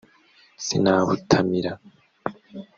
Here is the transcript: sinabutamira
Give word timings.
sinabutamira 0.65 1.71